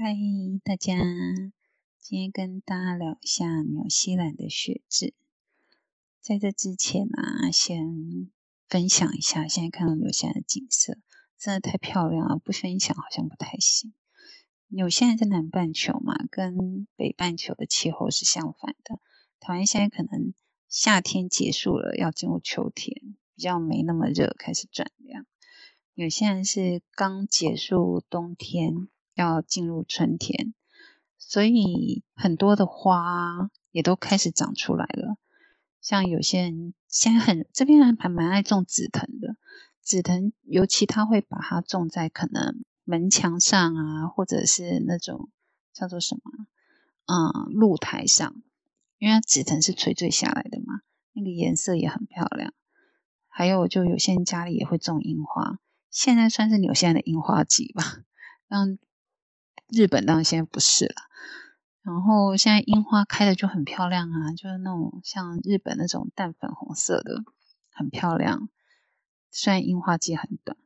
[0.00, 0.14] 嗨，
[0.62, 0.94] 大家，
[1.98, 5.12] 今天跟大家聊一下纽西兰的雪质。
[6.20, 8.30] 在这之前啊，先
[8.68, 10.98] 分享一下现在看到纽西兰的景色，
[11.36, 13.92] 真的太漂亮了，不分享好像不太行。
[14.68, 19.00] 纽西兰在南半球嘛，跟北半球的气候是相反的。
[19.40, 20.32] 台湾现在可能
[20.68, 25.26] 夏天结束了，要进入秋天，比较没那么热，开始转凉。
[25.94, 28.86] 纽西兰是刚结束冬天。
[29.18, 30.54] 要进入春天，
[31.18, 35.16] 所以很多的花也都开始长出来了。
[35.80, 39.36] 像有些人现在很这边还蛮爱种紫藤的，
[39.82, 45.30] 紫藤尤其他会把它种在可能门墙上啊，或者是那种
[45.72, 46.46] 叫做什么，
[47.06, 48.40] 嗯，露台上，
[48.98, 50.82] 因为紫藤是垂坠下来的嘛，
[51.12, 52.52] 那个颜色也很漂亮。
[53.26, 55.58] 还有就有些人家里也会种樱花，
[55.90, 58.04] 现在算是纽西兰的樱花季吧，
[58.46, 58.78] 让。
[59.68, 60.94] 日本当然现在不是了，
[61.82, 67.22] 然后现在樱花开的就很漂亮啊，就是那种像日本那种淡粉红色的，
[67.70, 68.48] 很漂亮。
[69.30, 70.56] 虽然樱花季很短，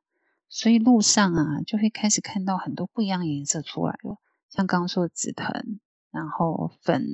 [0.49, 5.81] 所以路上啊就会开始看到很多不一样颜色出来了，像刚刚说的紫藤，
[6.13, 7.05] 然后粉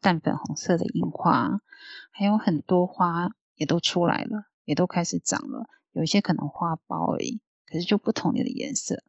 [0.00, 1.60] 淡粉红色的樱花，
[2.12, 5.68] 还有很多花也都出来了，也都开始长了。
[5.90, 9.02] 有一些可能花苞而已，可是就不同的颜色。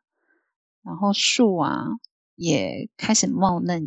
[0.82, 1.88] 然后树啊
[2.36, 3.86] 也开始冒嫩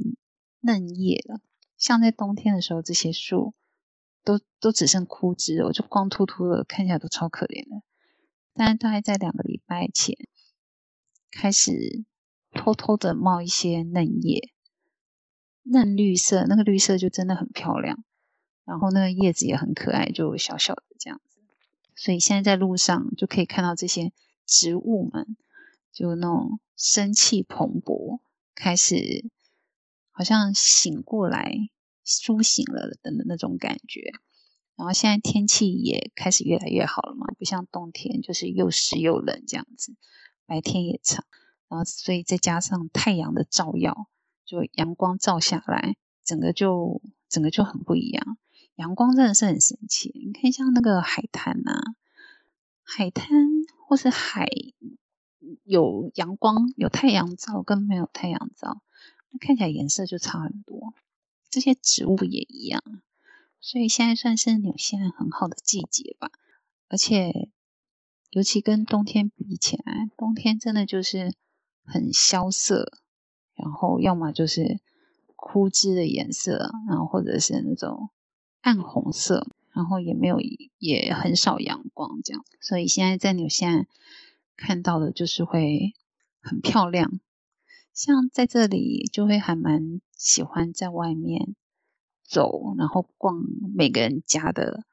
[0.61, 1.41] 嫩叶了，
[1.77, 3.55] 像在冬天的时候，这些树
[4.23, 7.83] 都都只剩枯枝我，就光秃秃的，看起来都超可怜的。
[8.55, 10.17] 但是大概在两个礼拜前，
[11.31, 12.05] 开始
[12.53, 14.53] 偷偷的冒一些嫩叶，
[15.63, 18.05] 嫩绿色，那个绿色就真的很漂亮。
[18.65, 21.41] 然后那个叶子也很可爱，就小小的这样子。
[21.97, 24.13] 所以现在在路上就可以看到这些
[24.47, 25.37] 植物们。
[25.93, 28.19] 就那种生气蓬勃，
[28.56, 29.30] 开始
[30.11, 31.55] 好像醒过来、
[32.02, 34.11] 苏醒了的那种感觉。
[34.74, 39.95] 然后现在天气也开始越来越好了嘛，不像冬天就是又湿又冷这样子，
[40.45, 41.24] 白天也长。
[41.68, 44.08] 然后所以再加上太阳的照耀，
[44.45, 48.39] 就阳光照下来，整个就整个就很不一样。
[48.74, 51.80] 阳光真的是很神奇，你看像那个海滩呐，
[52.83, 53.30] 海滩
[53.86, 54.48] 或是海。
[55.64, 58.83] 有阳光、有太阳照跟没有太阳照，
[59.41, 60.95] 看起来颜色就差很多。
[61.51, 62.83] 这些植物也一样，
[63.61, 66.31] 所以现在算是纽西兰很好的季节吧。
[66.89, 67.51] 而且，
[68.31, 71.35] 尤其跟冬天比起来，冬天真的就是
[71.85, 72.92] 很萧瑟，
[73.55, 74.81] 然后要么就是
[75.36, 78.11] 枯枝的颜色，然后或者是那种
[78.61, 80.39] 暗红色，然后也没有
[80.79, 82.45] 也很少阳光这样。
[82.61, 83.86] 所以现在在纽西兰。
[84.57, 85.95] 看到的就是会
[86.40, 87.20] 很漂亮，
[87.92, 91.55] 像在这里就会还蛮喜欢在外面
[92.23, 94.85] 走，然后逛每个人家的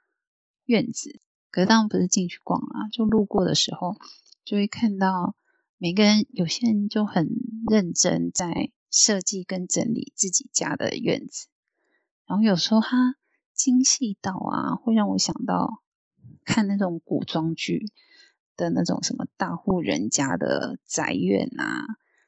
[0.66, 1.20] 院子。
[1.52, 3.96] 可是当然不是进去逛啊，就路过的时候
[4.46, 5.36] 就会看到
[5.78, 7.28] 每个人，有些人就很
[7.70, 11.48] 认真在设计跟整理自己家的院子。
[12.28, 13.16] 然后有时候他
[13.54, 15.82] 精细到啊，会让我想到
[16.44, 17.92] 看那种古装剧。
[18.60, 21.86] 的那种什么大户人家的宅院啊，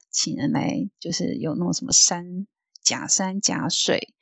[0.09, 2.47] 请人来就是有那种什么山
[2.81, 4.13] 假山假水，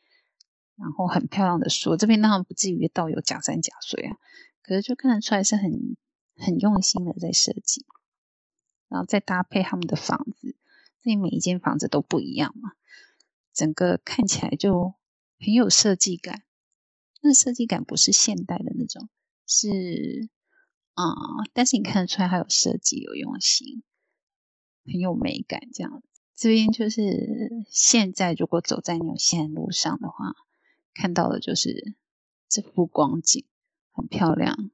[0.76, 1.96] 然后很漂亮的树。
[1.96, 4.18] 这边当然不至于到有假山假水啊，
[4.64, 5.96] 可是就看得出来是很
[6.36, 7.86] 很用心的在设计，
[8.88, 10.56] 然后再搭配他们的房子，
[11.04, 12.72] 这里每一间房子都不一样嘛，
[13.54, 14.96] 整个看起来就
[15.40, 16.42] 很有设计感。
[17.22, 19.10] 那设计感不是现代的那种，
[19.46, 20.30] 是。
[21.02, 21.16] 啊！
[21.54, 23.84] 但是你看得出来，它有设计，有用心，
[24.84, 25.70] 很有美感。
[25.74, 30.36] 这样子，这边就是现在，如果走在纽西兰路上的话，
[30.94, 31.96] 看到的就是
[32.50, 33.46] 这幅光景，
[33.92, 34.72] 很漂亮。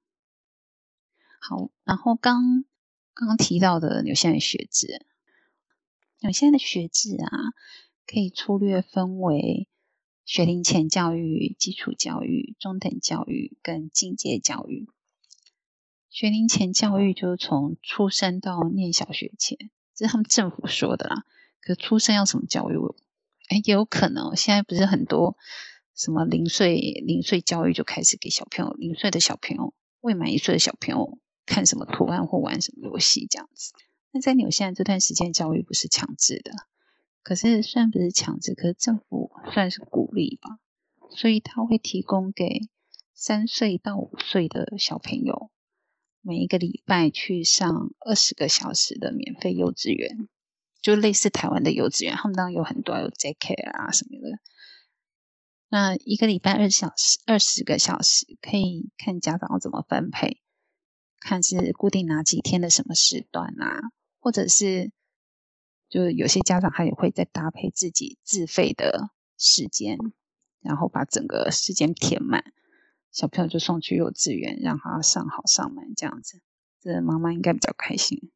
[1.39, 2.65] 好，然后刚
[3.13, 5.05] 刚提到的纽西兰学制，
[6.21, 7.53] 纽西兰的学制啊，
[8.07, 9.67] 可以粗略分为
[10.25, 14.89] 学龄前教育、基础教育、中等教育跟进阶教育。
[16.15, 19.57] 学龄前教育就是从出生到念小学前，
[19.93, 21.25] 这是他们政府说的啦。
[21.59, 22.77] 可是出生要什么教育？
[23.49, 24.33] 哎，也有可能。
[24.33, 25.35] 现在不是很多
[25.93, 33.73] 什么零岁零岁教育就开始给小朋友，零岁的小朋友、未满一岁的小朋友看什么图案或玩什么游戏这样子。
[34.11, 36.53] 那在纽西兰这段时间教育不是强制的，
[37.23, 40.59] 可是虽然不是强制，可是政府算是鼓励吧，
[41.09, 42.61] 所以他会提供给
[43.13, 45.51] 三岁到五岁的小朋友。
[46.27, 50.27] 每一个礼拜去上二十个小时的免费幼稚园，
[50.81, 54.39] 就类似台湾的幼稚园，他们当然有很多有 JK 啊什么的。
[55.69, 60.41] 那一个礼拜二小时、二十个小时，可以看家长怎么分配，
[61.19, 63.81] 看是固定哪几天的什么时段啊，
[64.19, 64.91] 或者是
[65.89, 69.99] 就有些家长他也会再搭配自己自费的时间，
[70.61, 72.51] 然后把整个时间填满，
[73.15, 76.41] 小朋友就送去幼稚园，让他上好上满这样子，
[76.81, 78.29] 这妈妈应该比较开心。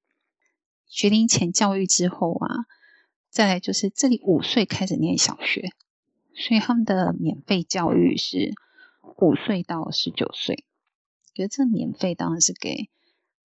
[0.88, 2.64] 学龄前教育之后啊，
[3.30, 5.74] 再来就是这里五岁开始念小学。
[6.34, 8.54] 所以他们的免费教育是
[9.18, 10.64] 五岁到十九岁，
[11.34, 12.90] 觉得这免费当然是给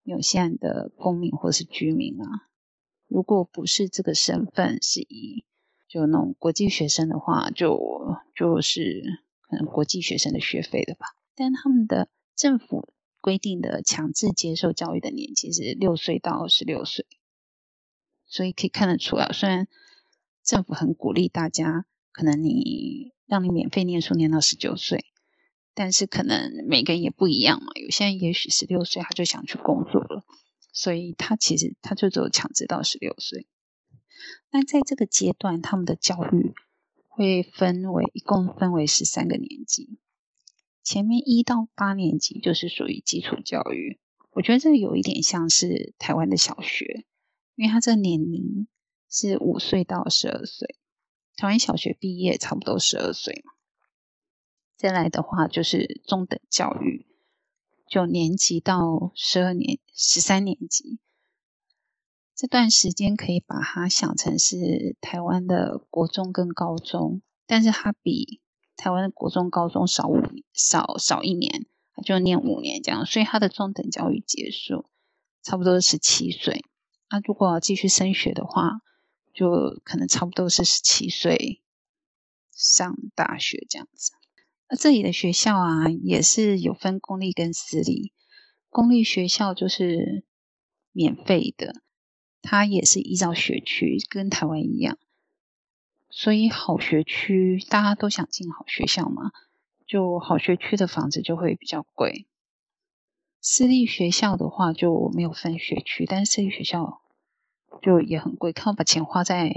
[0.03, 2.27] 有限的公民或是居民啊。
[3.09, 5.47] 如果不是这个身份是以
[5.89, 7.81] 就那种国际学生的话，就
[8.37, 9.03] 就是
[9.41, 11.07] 可能国际学生的学费的吧。
[11.35, 17.07] 但他们的政府规定的强制接受教育的年纪是六岁到十六岁，
[18.27, 19.69] 所以可以看得出来，虽然
[20.43, 21.87] 政府很鼓励大家。
[22.15, 25.07] 可能你让你免费念书念到十九岁，
[25.73, 27.73] 但是可能每个人也不一样嘛。
[27.83, 30.23] 有些人也许十六岁他就想去工作了，
[30.75, 33.47] 所以他其实他就只有强制到十六岁。
[34.51, 36.53] 那在这个阶段，他们的教育
[37.09, 39.99] 会分为一共分为十三个年级，
[40.83, 43.99] 前面一到八年级就是属于基础教育。
[44.31, 47.05] 我觉得这有一点像是台湾的小学，
[47.55, 48.67] 因为他这个年龄
[49.11, 50.77] 是五岁到十二岁。
[51.37, 53.53] 台湾小学毕业差不多十二岁嘛，
[54.77, 57.07] 再来的话就是中等教育，
[57.89, 60.99] 九年级到十二年十三年级
[62.35, 68.42] 这段时间可以把它想成是台湾的国中跟高中，但是它比
[68.77, 70.21] 台湾的国中高中少五
[70.53, 74.87] 少少一年，它就念五年这样，所以他的中等教育结束
[75.43, 76.65] 差不多十七岁。
[77.11, 78.81] 那如果继续升学的话，
[79.35, 81.63] 就可能差不多是十七岁
[82.55, 84.13] 上大学这样子。
[84.69, 88.13] 那这里的学校啊，也是有分公立跟私立。
[88.71, 90.25] 公立学校就是
[90.93, 91.83] 免费的，
[92.41, 94.97] 它也是依照学区，跟台湾一样。
[96.13, 99.33] 所以好学区大家都想进好学校嘛，
[99.87, 102.29] 就好学区的房子就会比较贵。
[103.41, 107.01] 私立学校的话就没有分学区，但是私立学校。
[107.81, 109.53] 就也很贵，看把钱花在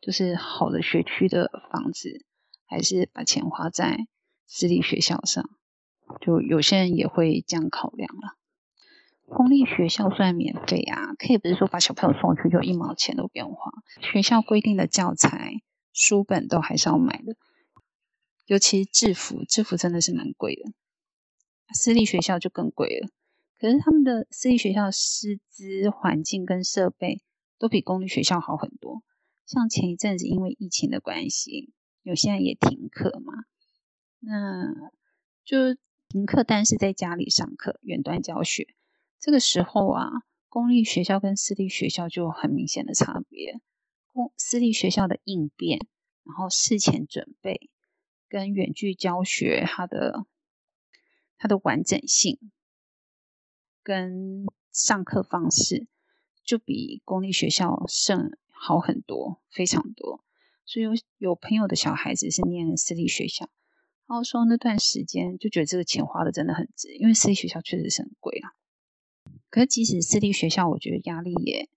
[0.00, 2.24] 就是好的学区的房子，
[2.66, 4.08] 还是把钱花在
[4.46, 5.48] 私立学校上？
[6.20, 8.38] 就有些人也会这样考量了。
[9.28, 13.70] 公立学校虽然免费啊，可以不是说把小朋友送去就一毛钱都不用花，
[14.00, 15.52] 学校规定的教材、
[15.94, 17.36] 书本都还是要买的，
[18.44, 20.72] 尤其制服，制服真的是蛮贵的。
[21.74, 23.08] 私立学校就更贵了，
[23.58, 27.22] 可是他们的私立学校师资环境跟设备。
[27.56, 29.02] 都比公立学校好很多。
[29.46, 33.32] 像前一阵子因为疫情的关系，有些人也停课嘛，
[34.18, 34.90] 那
[35.44, 38.66] 就停课，但是在家里上课，远端教学。
[39.20, 40.10] 这个时候啊，
[40.48, 43.60] 公立学校跟私立学校就有很明显的差别。
[44.14, 45.86] 公私立学校的应变，
[46.22, 47.68] 然后事前准备，
[48.28, 50.24] 跟远距教学，它的
[51.36, 52.38] 它的完整性，
[53.82, 55.88] 跟上课方式。
[56.46, 60.22] 就比公立学校胜好很多，非常多。
[60.66, 63.48] 所以有有朋友的小孩子是念私立学校，
[64.06, 68.52] 然后说那段时间就觉得这个钱花的真的很值，因为私立学校确实是很贵啊。
[69.48, 71.70] 可是即使私立学校，我觉得压力也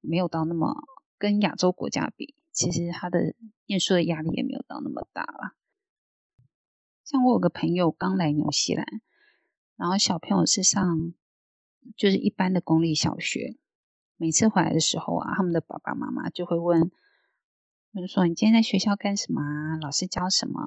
[0.00, 0.74] 没有到那么
[1.22, 3.36] 跟亚洲国家比，其实他的
[3.66, 5.54] 念书的压力也没有到那么大了。
[7.04, 8.84] 像我有个朋友刚来纽西兰，
[9.76, 11.14] 然后小朋友是上
[11.96, 13.56] 就是一般的公立小学。
[14.16, 16.90] 每次回来的时候啊，他们的爸爸妈妈就会问，
[17.94, 19.40] 就说：“你今天在学校干什么？
[19.80, 20.60] 老师教什么？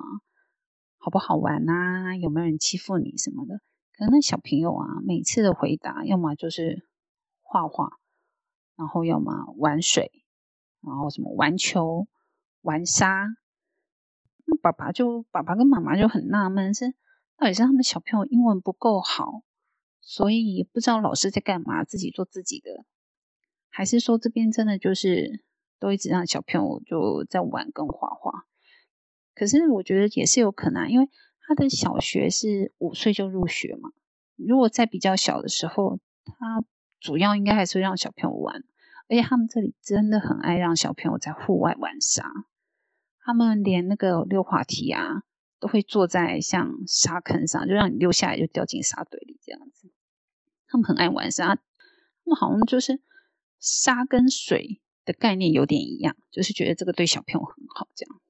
[0.98, 2.16] 好不好玩啊？
[2.16, 3.60] 有没有人欺负你什么的？”
[3.98, 6.88] 可能那小朋友啊，每次的回答要么就是
[7.42, 8.00] 画画，
[8.78, 10.25] 然后要么玩水，
[10.86, 12.08] 然后什么玩球、
[12.62, 13.26] 玩沙。
[14.46, 16.94] 那爸爸就爸爸跟妈妈就很纳闷，是
[17.38, 19.42] 到底是他们小朋友英文不够好，
[20.00, 22.86] 所以不知道老师在干嘛，自己做自己的。
[23.70, 25.44] 还是说这边真的就是
[25.80, 28.46] 都一直让小朋友就在玩跟画画，
[29.34, 31.10] 可是我觉得也是有可能，因为
[31.42, 33.90] 他的小学是五岁就入学嘛。
[34.36, 36.64] 如果在比较小的时候，他
[37.00, 38.64] 主要应该还是让小朋友玩，
[39.08, 42.30] 而且他们这里真的很爱让小朋友在户外玩沙，
[43.20, 45.24] 他们连那个溜滑梯啊
[45.60, 49.92] 都会坐在像沙坑上，就让你溜下来就掉进沙堆里这样子。
[50.68, 51.62] 他们很爱玩沙，他
[52.26, 53.02] 们好像就是。
[53.58, 58.22] 沙跟水的概念有点一样，就是觉得这个对小朋友很好这样。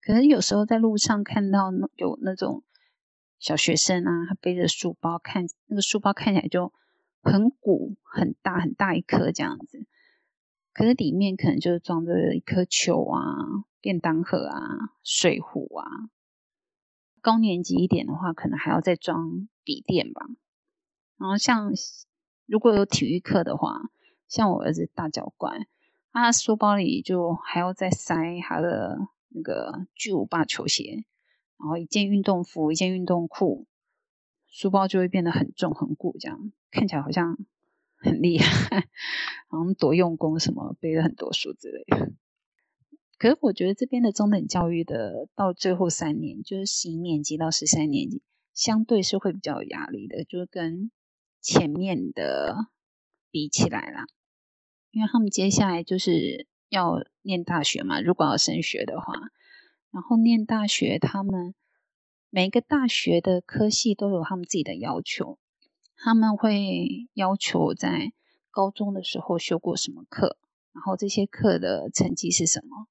[0.00, 2.64] 可能有时候在路上看到有那种
[3.38, 6.72] 小学生啊，他背着书包，看那个书包看起来就
[7.22, 9.86] 很鼓、很大、很大一颗这样子，
[10.72, 13.20] 可是里面可能就是装着一颗球啊、
[13.80, 14.60] 便当盒啊、
[15.02, 15.86] 水壶啊。
[17.20, 20.26] 高年级一点的话，可能还要再装笔电吧。
[21.18, 21.72] 然后像
[22.46, 23.82] 如果有体育课的话，
[24.26, 25.66] 像我儿子大脚怪，
[26.12, 28.96] 他书包里就还要再塞他的
[29.28, 31.04] 那个巨无霸球鞋，
[31.58, 33.66] 然后一件运动服、一件运动裤，
[34.50, 37.38] 书包就会变得很重很鼓，这样看起来好像
[37.96, 38.88] 很厉害，
[39.48, 42.12] 好像多用功什么，背了很多书之类的。
[43.18, 48.22] 可是我觉得这边的中等教育的到最后三年，就是十一年级到十三年级，
[48.54, 50.90] 相对是会比较有压力的，就是跟
[51.40, 52.56] 前面的
[53.30, 54.06] 比起来啦，
[54.90, 59.12] 因为他们接下来就是要念大学嘛，如果要升学的话，
[59.90, 61.54] 然后念大学，他们
[62.32, 65.36] 每个大学的科系都有他们自己的要求，
[65.96, 68.12] 他们会要求在
[68.52, 70.38] 高中的时候修过什么课，
[70.72, 72.86] 然后这些课的成绩是什么。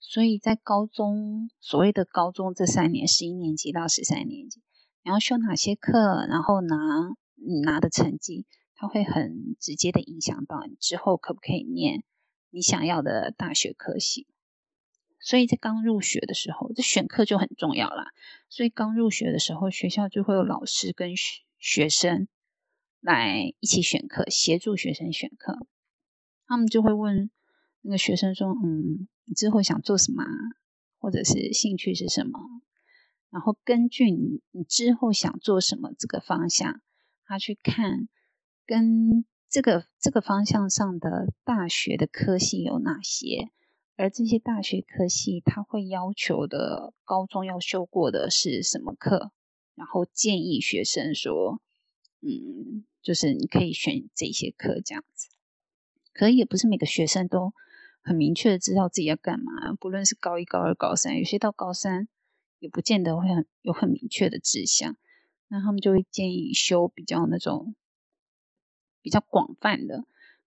[0.00, 4.60] 所以在高中，所谓的高中这三年，十一年级到十三年级，
[5.02, 6.76] 你要修哪些课，然后拿
[7.36, 12.04] 你拿的成绩，它会很直接的影响到你之后可不可以念
[12.50, 14.26] 你想要的大学科系。
[15.24, 18.12] 所以在刚入学的时候，这选课就很重要啦。
[18.48, 22.28] 所以刚入学的时候，学校就会有老师跟学学生
[23.00, 25.66] 来一起选课，协助学生选课。
[26.46, 27.30] 他们就会问
[27.80, 30.22] 那个学生说：“嗯。”你之后想做什么，
[30.98, 32.38] 或者是兴趣是什么？
[33.30, 36.82] 然后根据你你之后想做什么这个方向，
[37.24, 38.06] 他去看
[38.66, 43.48] 跟这个这个方向上的大学的科系有哪些，
[43.96, 49.32] 而这些大学科系他会要求的高中要修过的是什么课，
[49.74, 51.60] 然后建议学生说，
[52.20, 55.28] 嗯，就是你可以选这些课这样子。
[56.12, 57.52] 可也不是每个学生都。
[58.06, 62.06] 很明确的知道自己要干嘛，不论是高一、高二、高三，有些到高三
[62.58, 64.98] 也不见得会很有很明确的志向，
[65.48, 67.74] 那他们就会建议修比较那种
[69.00, 70.04] 比较广泛的，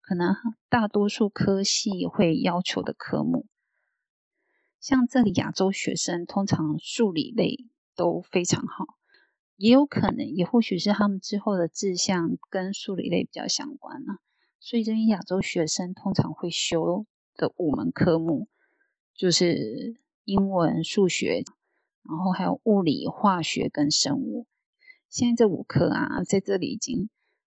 [0.06, 0.34] 可能
[0.68, 3.46] 大多数科系会要求的科目。
[4.80, 8.84] 像这里亚洲学生通常数理类都非常好，
[9.56, 14.14] 也有可能也或许是他们之后的志向跟数理类比较相关呢，
[14.60, 17.06] 所以这边亚洲学生通常会修。
[17.36, 18.46] 的五门科目
[19.12, 21.42] 就是英文、数学，
[22.04, 24.46] 然后还有物理、化学跟生物。
[25.08, 27.10] 现在这五科啊，在这里已经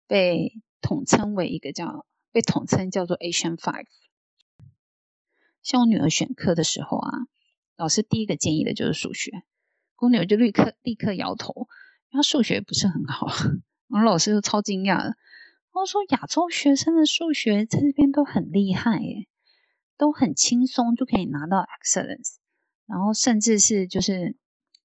[0.07, 3.87] 被统称为一个叫被统称叫做 Asian Five。
[5.63, 7.11] 像我女儿选课的时候啊，
[7.77, 9.43] 老师第一个建议的就是数学，
[9.97, 11.67] 我女儿就立刻立刻摇头，
[12.11, 13.27] 因为数学不是很好。
[13.89, 15.17] 然后老师就超惊讶的，
[15.73, 19.27] 我说亚洲学生的数学在这边都很厉害耶。
[19.97, 22.35] 都很轻松就可以拿到 excellence，
[22.85, 24.37] 然后甚至是就是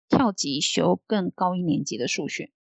[0.08, 2.54] 跳级修更高一年级的数学，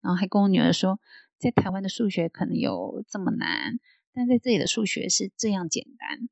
[0.00, 1.00] 然后还跟我女儿说，
[1.38, 3.80] 在台湾的数学可能有这么难，
[4.16, 6.28] 但在这里的数学是这样简单，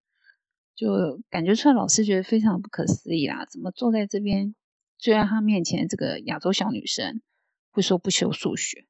[0.74, 4.56] 就感觉出来老师觉得非常不可思议啦，怎么坐在这边
[4.98, 7.20] 坐在他面前这个亚洲小女生
[7.70, 8.86] 会说不修数学？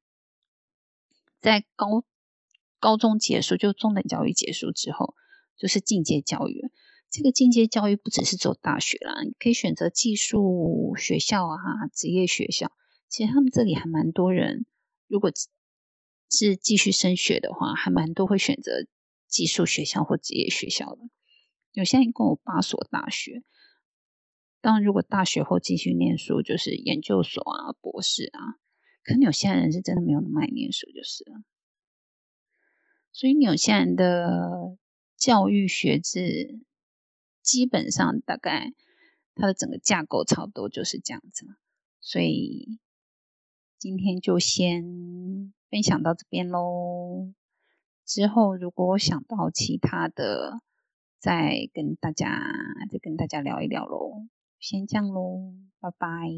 [1.41, 2.05] 在高
[2.79, 5.15] 高中结束就中等教育结束之后。
[5.57, 6.69] 就是进阶教育，
[7.11, 11.57] 这个进阶教育不只是走大学啦，你可以选择技术学校啊、
[11.93, 12.73] 职业学校。
[13.09, 14.67] 其实他们这里还蛮多人，
[15.07, 15.31] 如果
[16.37, 18.87] 是继续升学的话，还蛮多会选择
[19.29, 21.03] 技术学校或职业学校的。
[21.73, 23.43] 有些一共有八所大学，
[24.61, 28.59] 当然如果大学后继续念书，就是研究所啊、博士啊。
[29.03, 31.43] 可能有些人是真的没有那么爱念书，就是了。
[33.13, 34.77] 所以有些人的。
[35.17, 36.61] 教育学制
[37.41, 38.75] 基本上大概
[39.35, 41.47] 它的整个架构差不多就是这样子，
[42.01, 42.81] 所以
[43.79, 47.33] 今天就先分享到这边喽。
[48.07, 50.61] 之后如果我想到其他的，
[51.19, 52.41] 再跟大家
[52.93, 54.25] 再跟大家聊一聊喽。
[54.61, 56.29] 先这样喽，拜拜。